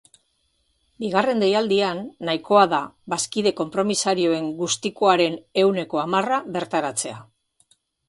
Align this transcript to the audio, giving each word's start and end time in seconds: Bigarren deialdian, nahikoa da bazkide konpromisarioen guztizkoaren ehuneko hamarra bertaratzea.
Bigarren 1.03 1.43
deialdian, 1.43 2.01
nahikoa 2.31 2.65
da 2.73 2.81
bazkide 3.15 3.53
konpromisarioen 3.61 4.51
guztizkoaren 4.65 5.41
ehuneko 5.67 6.05
hamarra 6.09 6.45
bertaratzea. 6.61 7.25